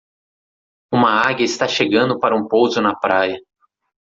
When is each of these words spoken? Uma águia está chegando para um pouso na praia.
Uma 0.91 1.11
águia 1.29 1.45
está 1.45 1.67
chegando 1.67 2.19
para 2.19 2.35
um 2.35 2.47
pouso 2.47 2.81
na 2.81 2.95
praia. 2.95 3.37